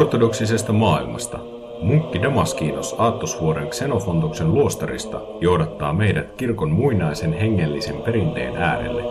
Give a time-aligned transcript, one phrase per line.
[0.00, 1.38] Ortodoksisesta maailmasta
[1.82, 9.02] munkki Damaskinos Aattosvuoren Xenofontoksen luostarista johdattaa meidät kirkon muinaisen hengellisen perinteen äärelle.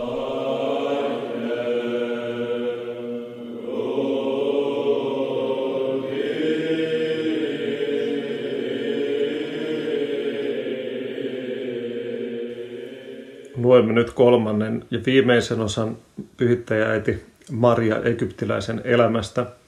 [13.56, 15.96] Luemme nyt kolmannen ja viimeisen osan
[16.36, 19.46] pyhittäjäiti Maria Egyptiläisen elämästä–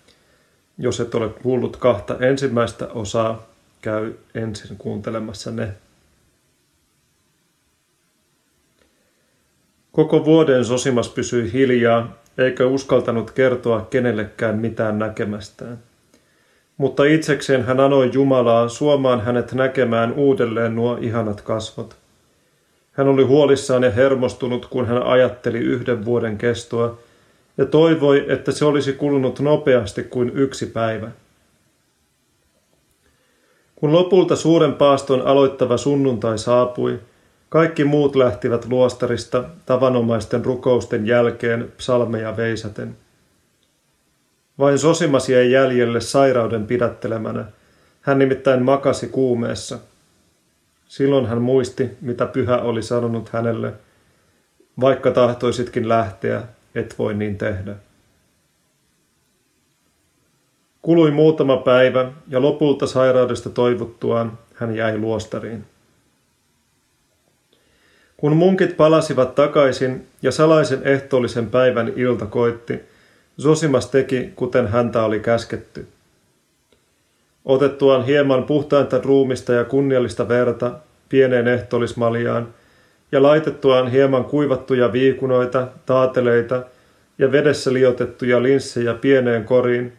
[0.78, 3.46] jos et ole kuullut kahta ensimmäistä osaa,
[3.82, 5.68] käy ensin kuuntelemassa ne.
[9.92, 15.78] Koko vuoden Sosimas pysyi hiljaa, eikä uskaltanut kertoa kenellekään mitään näkemästään.
[16.76, 21.96] Mutta itsekseen hän anoi Jumalaa suomaan hänet näkemään uudelleen nuo ihanat kasvot.
[22.92, 26.98] Hän oli huolissaan ja hermostunut, kun hän ajatteli yhden vuoden kestoa,
[27.58, 31.10] ja toivoi, että se olisi kulunut nopeasti kuin yksi päivä.
[33.76, 37.00] Kun lopulta suuren paaston aloittava sunnuntai saapui,
[37.48, 42.96] kaikki muut lähtivät luostarista tavanomaisten rukousten jälkeen psalmeja veisaten.
[44.58, 47.44] Vain Sosimas jäi jäljelle sairauden pidättelemänä.
[48.00, 49.78] Hän nimittäin makasi kuumeessa.
[50.86, 53.72] Silloin hän muisti, mitä pyhä oli sanonut hänelle.
[54.80, 56.42] Vaikka tahtoisitkin lähteä,
[56.74, 57.74] et voi niin tehdä.
[60.82, 65.64] Kului muutama päivä ja lopulta sairaudesta toivuttuaan hän jäi luostariin.
[68.16, 72.80] Kun munkit palasivat takaisin ja salaisen ehtoollisen päivän ilta koitti,
[73.40, 75.86] Zosimas teki, kuten häntä oli käsketty.
[77.44, 80.72] Otettuaan hieman puhtainta ruumista ja kunniallista verta
[81.08, 82.48] pieneen ehtoollismaljaan–
[83.12, 86.62] ja laitettuaan hieman kuivattuja viikunoita, taateleita
[87.22, 89.92] ja vedessä liotettuja linssejä pieneen koriin,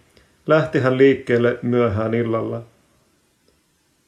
[0.47, 2.61] lähti hän liikkeelle myöhään illalla.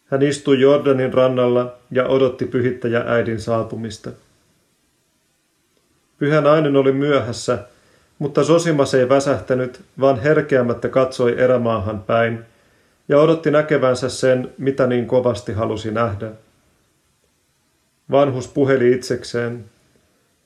[0.05, 4.11] Hän istui Jordanin rannalla ja odotti pyhittäjä äidin saapumista.
[6.17, 7.59] Pyhä nainen oli myöhässä,
[8.19, 12.39] mutta Sosimas ei väsähtänyt, vaan herkeämättä katsoi erämaahan päin
[13.07, 16.31] ja odotti näkevänsä sen, mitä niin kovasti halusi nähdä.
[18.11, 19.65] Vanhus puheli itsekseen.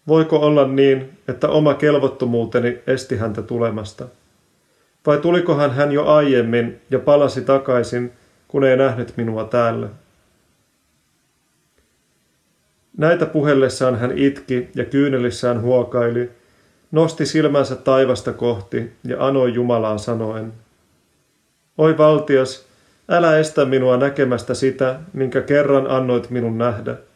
[0.10, 4.06] Voiko olla niin, että oma kelvottomuuteni esti häntä tulemasta?
[5.06, 8.12] Vai tulikohan hän jo aiemmin ja palasi takaisin,
[8.48, 9.88] kun ei nähnyt minua täällä?
[12.98, 16.32] Näitä puhellessaan hän itki ja kyynelissään huokaili,
[16.92, 20.54] nosti silmänsä taivasta kohti ja anoi Jumalaa sanoen,
[21.78, 22.66] Oi valtias,
[23.10, 26.96] älä estä minua näkemästä sitä, minkä kerran annoit minun nähdä–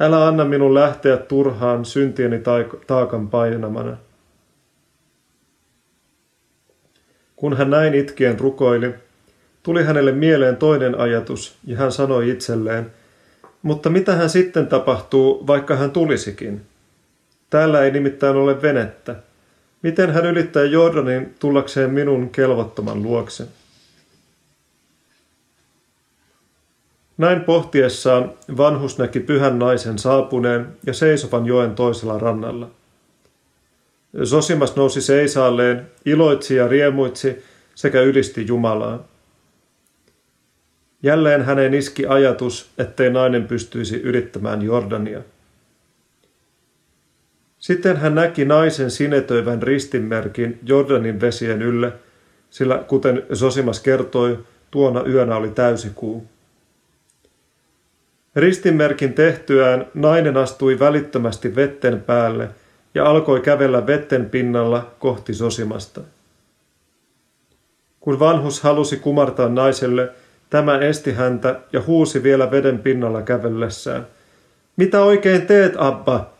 [0.00, 2.42] Älä anna minun lähteä turhaan syntieni
[2.86, 3.96] taakan painamana.
[7.36, 8.94] Kun hän näin itkien rukoili,
[9.62, 12.92] tuli hänelle mieleen toinen ajatus ja hän sanoi itselleen,
[13.62, 16.60] mutta mitä hän sitten tapahtuu, vaikka hän tulisikin?
[17.50, 19.16] Täällä ei nimittäin ole venettä.
[19.82, 23.46] Miten hän ylittää Jordanin tullakseen minun kelvottoman luokse?
[27.20, 32.70] Näin pohtiessaan vanhus näki pyhän naisen saapuneen ja seisovan joen toisella rannalla.
[34.24, 37.42] Sosimas nousi seisaalleen, iloitsi ja riemuitsi
[37.74, 39.04] sekä ylisti Jumalaa.
[41.02, 45.20] Jälleen hänen iski ajatus, ettei nainen pystyisi yrittämään Jordania.
[47.58, 51.92] Sitten hän näki naisen sinetöivän ristinmerkin Jordanin vesien ylle,
[52.50, 54.38] sillä kuten Sosimas kertoi,
[54.70, 56.26] tuona yönä oli täysikuu.
[58.36, 62.48] Ristinmerkin tehtyään nainen astui välittömästi vetten päälle
[62.94, 66.00] ja alkoi kävellä vetten pinnalla kohti Sosimasta.
[68.00, 70.10] Kun vanhus halusi kumartaa naiselle,
[70.50, 74.06] tämä esti häntä ja huusi vielä veden pinnalla kävellessään.
[74.76, 76.30] Mitä oikein teet, Abba?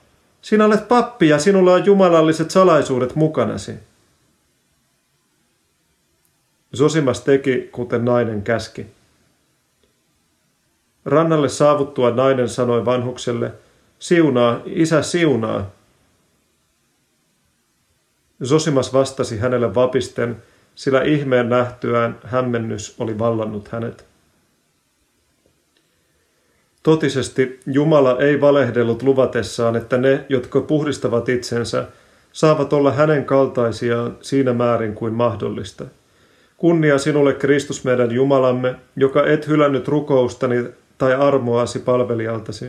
[0.42, 3.72] Sinä olet pappi ja sinulla on jumalalliset salaisuudet mukanasi.
[6.74, 8.86] Sosimas teki, kuten nainen käski.
[11.04, 13.52] Rannalle saavuttua nainen sanoi vanhukselle,
[13.98, 15.70] siunaa, isä siunaa.
[18.44, 20.42] Zosimas vastasi hänelle vapisten,
[20.74, 24.04] sillä ihmeen nähtyään hämmennys oli vallannut hänet.
[26.82, 31.86] Totisesti Jumala ei valehdellut luvatessaan, että ne, jotka puhdistavat itsensä,
[32.32, 35.84] saavat olla hänen kaltaisiaan siinä määrin kuin mahdollista.
[36.56, 40.64] Kunnia sinulle Kristus meidän Jumalamme, joka et hylännyt rukoustani
[41.00, 42.66] tai armoasi palvelijaltasi.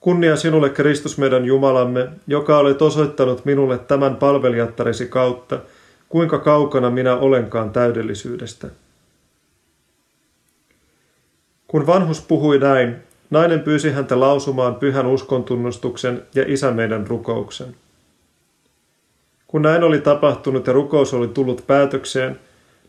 [0.00, 5.58] Kunnia sinulle Kristus meidän Jumalamme, joka olet osoittanut minulle tämän palvelijattaresi kautta,
[6.08, 8.68] kuinka kaukana minä olenkaan täydellisyydestä.
[11.66, 12.96] Kun vanhus puhui näin,
[13.30, 17.76] nainen pyysi häntä lausumaan pyhän uskontunnustuksen ja isä meidän rukouksen.
[19.46, 22.38] Kun näin oli tapahtunut ja rukous oli tullut päätökseen,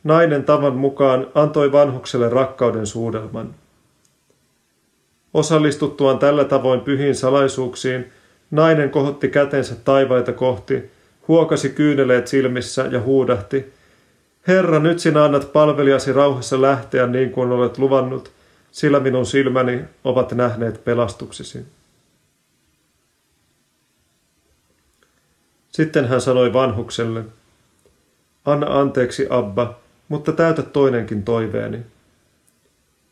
[0.04, 3.54] nainen tavan mukaan antoi vanhukselle rakkauden suudelman.
[5.38, 8.12] Osallistuttuaan tällä tavoin pyhiin salaisuuksiin,
[8.52, 10.92] nainen kohotti kätensä taivaita kohti,
[11.28, 13.74] huokasi kyyneleet silmissä ja huudahti,
[14.48, 18.32] Herra, nyt sinä annat palvelijasi rauhassa lähteä niin kuin olet luvannut,
[18.72, 21.66] sillä minun silmäni ovat nähneet pelastuksesi.
[25.70, 27.24] Sitten hän sanoi vanhukselle,
[28.46, 31.80] Anna anteeksi, Abba, mutta täytä toinenkin toiveeni.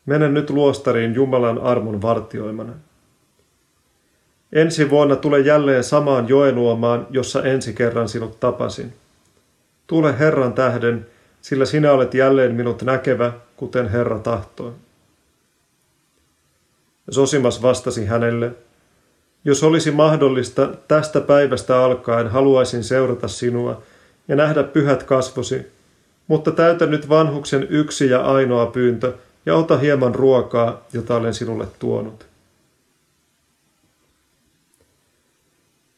[0.06, 2.72] Mene nyt luostariin Jumalan armon vartioimana.
[4.52, 8.92] Ensi vuonna tule jälleen samaan joenuomaan, jossa ensi kerran sinut tapasin.
[9.86, 11.06] Tule Herran tähden,
[11.42, 14.72] sillä sinä olet jälleen minut näkevä, kuten Herra tahtoi.
[17.10, 18.52] Sosimas vastasi hänelle,
[19.44, 23.82] jos olisi mahdollista, tästä päivästä alkaen haluaisin seurata sinua
[24.28, 25.66] ja nähdä pyhät kasvosi,
[26.26, 29.12] mutta täytä nyt vanhuksen yksi ja ainoa pyyntö
[29.46, 32.26] ja ota hieman ruokaa, jota olen sinulle tuonut.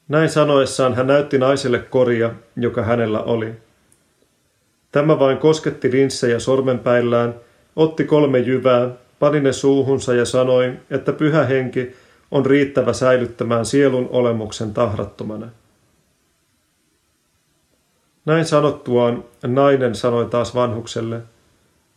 [0.09, 3.53] Näin sanoessaan hän näytti naiselle koria, joka hänellä oli.
[4.93, 7.35] Tämä vain kosketti linssejä sormenpäillään,
[7.77, 11.97] otti kolme jyvää, pani ne suuhunsa ja sanoi, että pyhä henki
[12.31, 15.49] on riittävä säilyttämään sielun olemuksen tahrattomana.
[18.25, 21.21] Näin sanottuaan nainen sanoi taas vanhukselle,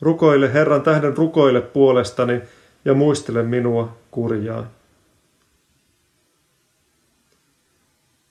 [0.01, 2.42] rukoile Herran tähden rukoile puolestani
[2.86, 4.68] ja muistele minua kurjaa.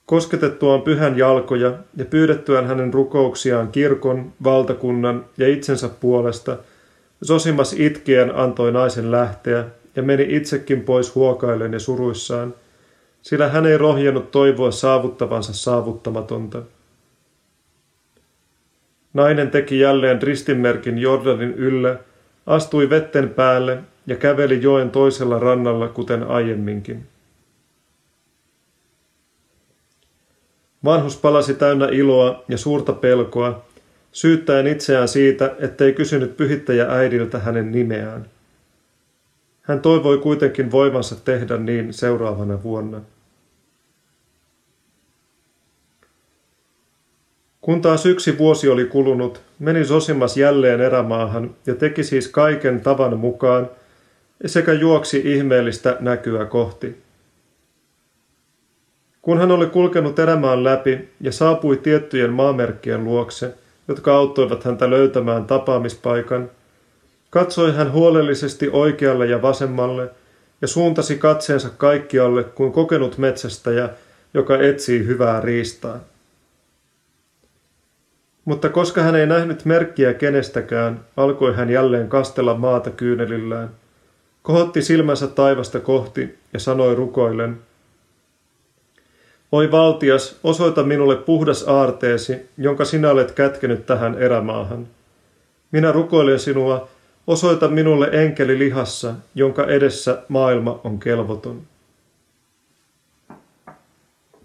[0.06, 6.56] Kosketettuaan pyhän jalkoja ja pyydettyään hänen rukouksiaan kirkon, valtakunnan ja itsensä puolesta,
[7.22, 9.64] Sosimas itkien antoi naisen lähteä
[9.96, 12.54] ja meni itsekin pois huokaillen ja suruissaan,
[13.22, 16.62] sillä hän ei rohjennut toivoa saavuttavansa saavuttamatonta.
[19.14, 21.98] Nainen teki jälleen ristinmerkin Jordanin yllä,
[22.46, 27.06] astui vetten päälle ja käveli joen toisella rannalla kuten aiemminkin.
[30.84, 33.64] Vanhus palasi täynnä iloa ja suurta pelkoa,
[34.12, 38.26] syyttäen itseään siitä, ettei kysynyt pyhittäjä äidiltä hänen nimeään.
[39.62, 43.00] Hän toivoi kuitenkin voivansa tehdä niin seuraavana vuonna.
[47.70, 53.18] Kun taas yksi vuosi oli kulunut, meni Sosimas jälleen erämaahan ja teki siis kaiken tavan
[53.18, 53.70] mukaan
[54.46, 56.96] sekä juoksi ihmeellistä näkyä kohti.
[59.22, 63.54] Kun hän oli kulkenut erämaan läpi ja saapui tiettyjen maamerkkien luokse,
[63.88, 66.50] jotka auttoivat häntä löytämään tapaamispaikan,
[67.30, 70.10] katsoi hän huolellisesti oikealle ja vasemmalle
[70.62, 73.88] ja suuntasi katseensa kaikkialle kuin kokenut metsästäjä,
[74.34, 76.09] joka etsii hyvää riistaa.
[78.44, 83.70] Mutta koska hän ei nähnyt merkkiä kenestäkään, alkoi hän jälleen kastella maata kyynelillään.
[84.42, 87.58] Kohotti silmänsä taivasta kohti ja sanoi rukoillen–
[89.52, 94.86] Oi valtias, osoita minulle puhdas aarteesi, jonka sinä olet kätkenyt tähän erämaahan.
[95.72, 96.88] Minä rukoilen sinua,
[97.26, 101.62] osoita minulle enkeli lihassa, jonka edessä maailma on kelvoton.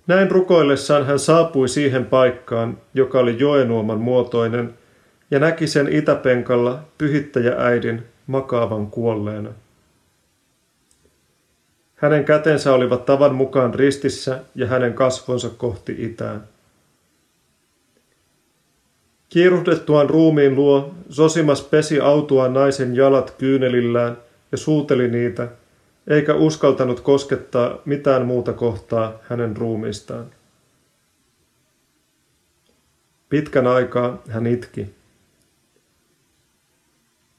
[0.07, 4.73] Näin rukoillessaan hän saapui siihen paikkaan, joka oli joenuoman muotoinen,
[5.31, 9.49] ja näki sen itäpenkalla pyhittäjä äidin makaavan kuolleena.
[11.95, 16.43] Hänen kätensä olivat tavan mukaan ristissä ja hänen kasvonsa kohti itään.
[19.29, 24.17] Kiiruhdettuaan ruumiin luo, Sosimas pesi autuaan naisen jalat kyynelillään
[24.51, 25.47] ja suuteli niitä,
[26.07, 30.25] eikä uskaltanut koskettaa mitään muuta kohtaa hänen ruumiistaan.
[33.29, 34.95] Pitkän aikaa hän itki.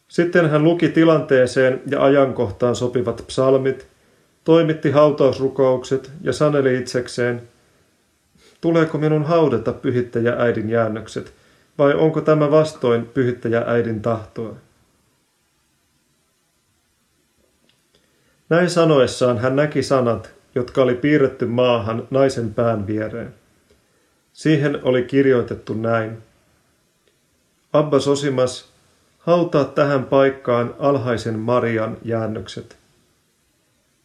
[0.09, 3.87] Sitten hän luki tilanteeseen ja ajankohtaan sopivat psalmit
[4.45, 7.43] toimitti hautausrukoukset ja saneli itsekseen,
[8.61, 11.33] tuleeko minun haudata pyhittäjä äidin jäännökset,
[11.79, 14.57] vai onko tämä vastoin pyhittäjä äidin tahtoa?
[18.49, 23.35] Näin sanoessaan hän näki sanat, jotka oli piirretty maahan naisen pään viereen.
[24.33, 26.19] Siihen oli kirjoitettu näin.
[27.73, 28.73] Abba Sosimas,
[29.19, 32.77] hautaa tähän paikkaan alhaisen Marian jäännökset.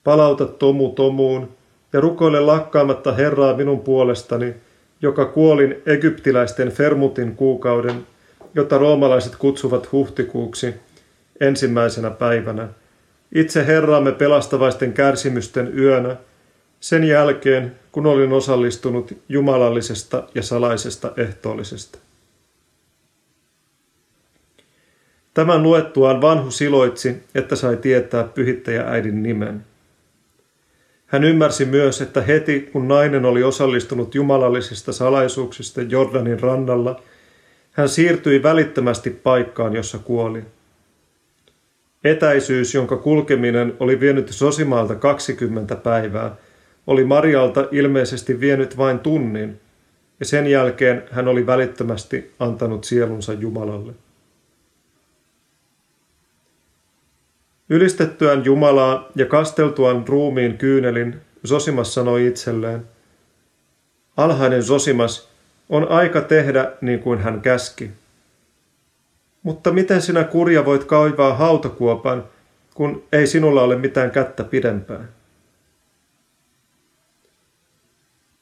[0.03, 1.49] Palauta tomu tomuun
[1.93, 4.55] ja rukoile lakkaamatta Herraa minun puolestani,
[5.01, 8.07] joka kuolin egyptiläisten Fermutin kuukauden,
[8.55, 10.75] jota roomalaiset kutsuvat huhtikuuksi
[11.39, 12.67] ensimmäisenä päivänä,
[13.35, 16.15] itse Herramme pelastavaisten kärsimysten yönä,
[16.79, 21.99] sen jälkeen kun olin osallistunut jumalallisesta ja salaisesta ehtoollisesta.
[25.33, 29.65] Tämän luettuaan vanhu siloitsi, että sai tietää pyhittäjä äidin nimen.
[31.05, 37.01] Hän ymmärsi myös, että heti kun nainen oli osallistunut jumalallisista salaisuuksista Jordanin rannalla,
[37.71, 40.43] hän siirtyi välittömästi paikkaan, jossa kuoli.
[42.03, 46.35] Etäisyys, jonka kulkeminen oli vienyt Sosimaalta 20 päivää,
[46.87, 49.59] oli Marialta ilmeisesti vienyt vain tunnin,
[50.19, 53.93] ja sen jälkeen hän oli välittömästi antanut sielunsa Jumalalle.
[57.69, 61.15] Ylistettyään Jumalaa ja kasteltuaan ruumiin kyynelin,
[61.47, 62.85] Zosimas sanoi itselleen,
[64.17, 65.29] Alhainen Zosimas,
[65.69, 67.89] on aika tehdä niin kuin hän käski.
[69.43, 72.23] Mutta miten sinä kurja voit kaivaa hautakuopan,
[72.73, 75.09] kun ei sinulla ole mitään kättä pidempään?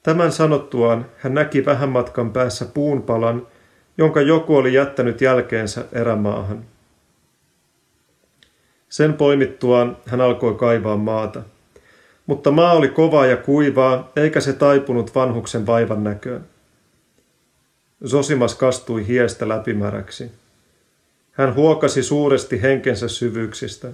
[0.04, 3.48] Tämän sanottuaan hän näki vähän matkan päässä puunpalan,
[3.98, 6.64] jonka joku oli jättänyt jälkeensä erämaahan.
[8.90, 11.44] Sen poimittuaan hän alkoi kaivaa maata.
[12.26, 16.46] Mutta maa oli kovaa ja kuivaa, eikä se taipunut vanhuksen vaivan näköön.
[18.08, 20.32] Zosimas kastui hiestä läpimäräksi.
[21.40, 23.88] Hän huokasi suuresti henkensä syvyyksistä.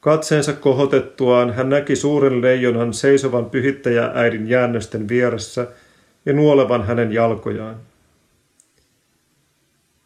[0.00, 5.66] Katseensa kohotettuaan hän näki suuren leijonan seisovan pyhittäjä äidin jäännösten vieressä
[6.26, 7.76] ja nuolevan hänen jalkojaan.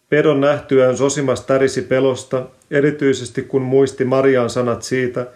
[0.08, 5.26] Pedon nähtyään Sosimas tärisi pelosta, erityisesti kun muisti Marian sanat siitä,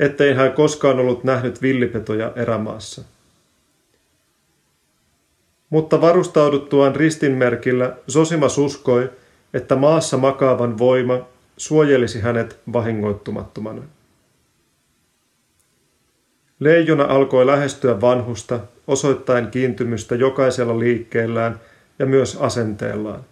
[0.00, 3.02] ettei hän koskaan ollut nähnyt villipetoja erämaassa.
[5.70, 9.10] Mutta varustauduttuaan ristinmerkillä Sosimas uskoi,
[9.56, 11.18] että maassa makaavan voima
[11.56, 13.82] suojelisi hänet vahingoittumattomana.
[16.60, 21.60] Leijona alkoi lähestyä vanhusta, osoittain kiintymystä jokaisella liikkeellään
[21.98, 23.24] ja myös asenteellaan.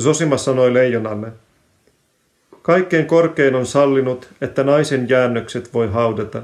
[0.00, 1.32] Zosima sanoi leijonalle,
[2.62, 6.42] Kaikkein korkein on sallinut, että naisen jäännökset voi haudata.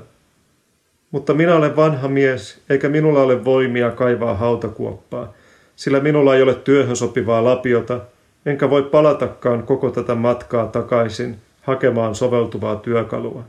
[1.10, 5.32] Mutta minä olen vanha mies, eikä minulla ole voimia kaivaa hautakuoppaa,
[5.80, 8.00] sillä minulla ei ole työhön sopivaa lapiota,
[8.46, 13.44] enkä voi palatakaan koko tätä matkaa takaisin hakemaan soveltuvaa työkalua.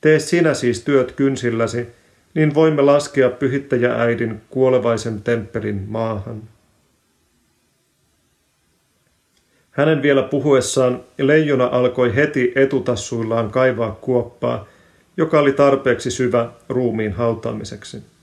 [0.00, 1.86] Tee sinä siis työt kynsilläsi,
[2.34, 6.42] niin voimme laskea pyhittäjääidin kuolevaisen temppelin maahan.
[9.70, 14.66] Hänen vielä puhuessaan leijona alkoi heti etutassuillaan kaivaa kuoppaa,
[15.16, 18.17] joka oli tarpeeksi syvä ruumiin hautaamiseksi.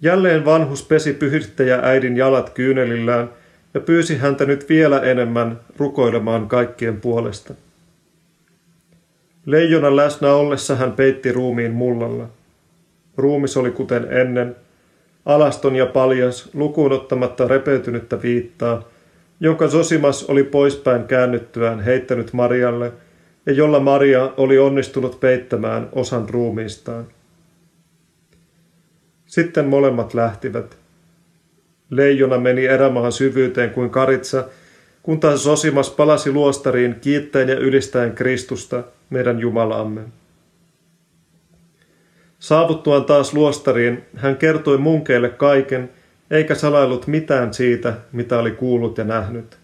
[0.00, 3.30] Jälleen vanhus pesi pyhittäjä äidin jalat kyynelillään
[3.74, 7.54] ja pyysi häntä nyt vielä enemmän rukoilemaan kaikkien puolesta.
[9.46, 12.28] Leijonan läsnä ollessa hän peitti ruumiin mullalla.
[13.16, 14.56] Ruumis oli kuten ennen–
[15.28, 18.88] alaston ja paljas, lukuun ottamatta repeytynyttä viittaa,
[19.40, 22.92] jonka Sosimas oli poispäin käännyttyään heittänyt Marialle
[23.46, 27.06] ja jolla Maria oli onnistunut peittämään osan ruumiistaan.
[29.28, 30.76] Sitten molemmat lähtivät.
[31.90, 34.44] Leijona meni erämaan syvyyteen kuin karitsa,
[35.02, 40.00] kun taas Sosimas palasi luostariin kiittäen ja ylistäen Kristusta, meidän Jumalaamme.
[42.38, 45.90] Saavuttuaan taas luostariin, hän kertoi munkeille kaiken,
[46.30, 49.58] eikä salailut mitään siitä, mitä oli kuullut ja nähnyt.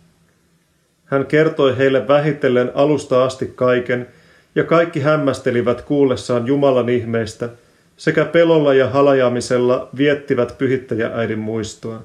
[1.05, 4.07] Hän kertoi heille vähitellen alusta asti kaiken,
[4.55, 7.49] ja kaikki hämmästelivät kuullessaan Jumalan ihmeistä,
[7.97, 12.03] sekä pelolla ja halajaamisella viettivät pyhittäjääidin muistoa.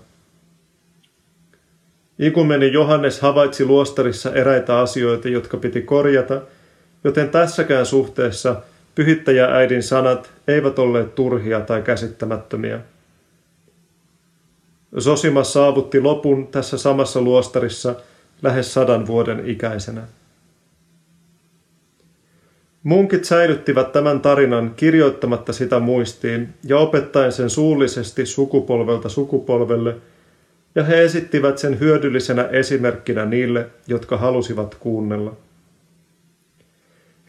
[2.19, 6.41] Ikumeni Johannes havaitsi luostarissa eräitä asioita, jotka piti korjata,
[7.03, 8.55] joten tässäkään suhteessa–
[8.99, 12.79] Pyhittäjä-äidin sanat eivät olleet turhia tai käsittämättömiä.
[14.97, 17.95] Sosima saavutti lopun tässä samassa luostarissa
[18.41, 20.01] lähes sadan vuoden ikäisenä.
[22.83, 29.95] Munkit säilyttivät tämän tarinan kirjoittamatta sitä muistiin ja opettaen sen suullisesti sukupolvelta sukupolvelle,
[30.75, 35.37] ja he esittivät sen hyödyllisenä esimerkkinä niille, jotka halusivat kuunnella.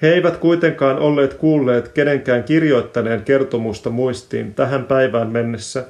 [0.02, 5.84] He eivät kuitenkaan olleet kuulleet kenenkään kirjoittaneen kertomusta muistiin tähän päivään mennessä,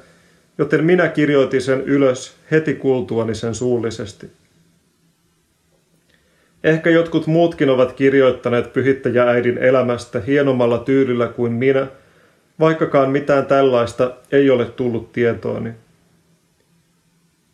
[0.57, 4.40] joten minä kirjoitin sen ylös heti kuultuani sen suullisesti.
[6.63, 11.87] Ehkä jotkut muutkin ovat kirjoittaneet pyhittäjääidin elämästä hienommalla tyylillä kuin minä,
[12.59, 15.71] vaikkakaan mitään tällaista ei ole tullut tietooni.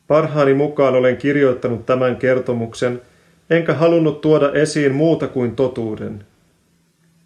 [0.08, 3.02] Parhaani mukaan olen kirjoittanut tämän kertomuksen,
[3.50, 6.26] enkä halunnut tuoda esiin muuta kuin totuuden.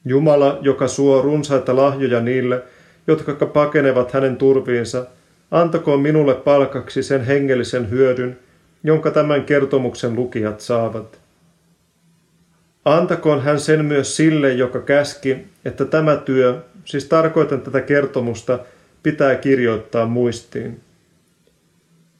[0.05, 2.63] Jumala, joka suo runsaita lahjoja niille,
[3.07, 5.05] jotka pakenevat hänen turviinsa,
[5.51, 8.39] antakoon minulle palkaksi sen hengellisen hyödyn,
[8.83, 11.20] jonka tämän kertomuksen lukijat saavat.
[12.85, 18.59] Antakoon hän sen myös sille, joka käski, että tämä työ, siis tarkoitan tätä kertomusta,
[19.03, 20.79] pitää kirjoittaa muistiin.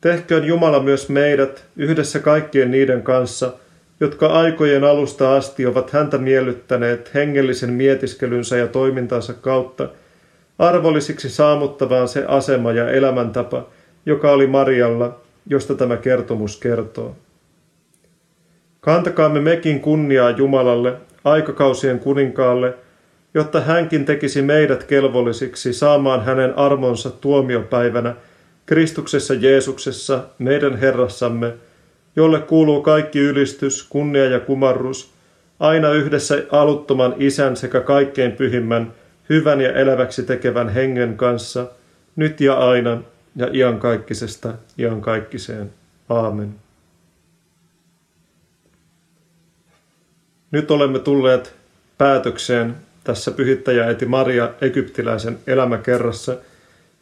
[0.01, 3.53] Tehköön Jumala myös meidät yhdessä kaikkien niiden kanssa,
[3.99, 9.89] jotka aikojen alusta asti ovat häntä miellyttäneet hengellisen mietiskelynsä ja toimintansa kautta,
[10.59, 13.67] arvollisiksi saamuttavaan se asema ja elämäntapa,
[14.05, 17.15] joka oli Marialla, josta tämä kertomus kertoo.
[18.81, 22.73] Kantakaamme mekin kunniaa Jumalalle, aikakausien kuninkaalle,
[23.33, 28.15] jotta hänkin tekisi meidät kelvollisiksi saamaan hänen armonsa tuomiopäivänä
[28.65, 31.53] Kristuksessa Jeesuksessa, meidän Herrassamme,
[32.15, 35.11] jolle kuuluu kaikki ylistys, kunnia ja kumarrus,
[35.59, 38.93] aina yhdessä aluttoman isän sekä kaikkein pyhimmän,
[39.29, 41.67] hyvän ja eläväksi tekevän hengen kanssa,
[42.15, 43.01] nyt ja aina
[43.35, 45.69] ja iankaikkisesta iankaikkiseen.
[46.09, 46.55] Aamen.
[50.51, 51.55] Nyt olemme tulleet
[51.97, 56.37] päätökseen tässä pyhittäjäiti Maria Egyptiläisen elämäkerrassa,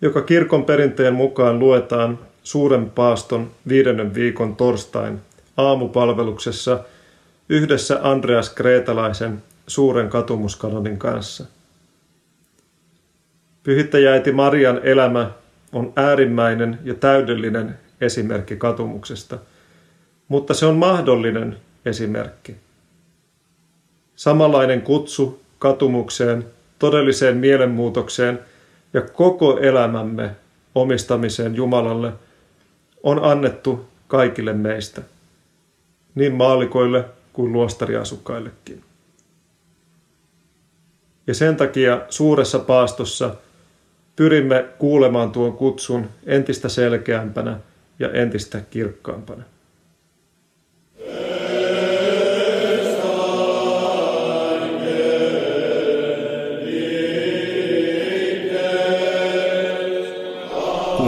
[0.01, 5.20] joka kirkon perinteen mukaan luetaan suuren paaston viidennen viikon torstain
[5.58, 6.79] aamupalveluksessa
[7.50, 11.46] yhdessä Andreas Kreetalaisen suuren katumuskanonin kanssa.
[13.63, 15.32] Pyhittäjäiti Marian elämä
[15.72, 19.38] on äärimmäinen ja täydellinen esimerkki katumuksesta,
[20.27, 22.56] mutta se on mahdollinen esimerkki.
[24.19, 26.45] Samanlainen kutsu katumukseen,
[26.79, 28.39] todelliseen mielenmuutokseen
[28.93, 30.36] ja koko elämämme
[30.75, 32.12] omistamiseen Jumalalle
[33.03, 35.01] on annettu kaikille meistä,
[36.15, 38.84] niin maalikoille kuin luostariasukkaillekin.
[41.27, 43.36] Ja sen takia suuressa paastossa
[44.15, 47.60] pyrimme kuulemaan tuon kutsun entistä selkeämpänä
[47.99, 49.43] ja entistä kirkkaampana.